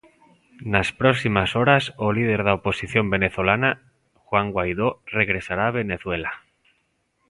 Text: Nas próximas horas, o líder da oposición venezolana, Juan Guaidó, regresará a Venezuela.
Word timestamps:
Nas 0.71 0.89
próximas 1.01 1.49
horas, 1.59 1.83
o 2.05 2.07
líder 2.17 2.41
da 2.43 2.55
oposición 2.59 3.05
venezolana, 3.15 3.69
Juan 4.25 4.47
Guaidó, 4.53 4.89
regresará 5.19 5.63
a 5.67 5.75
Venezuela. 5.81 6.31